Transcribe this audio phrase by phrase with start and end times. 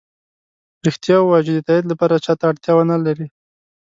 [0.85, 3.27] ریښتیا ؤوایه چې د تایید لپاره چا ته اړتیا ونه لری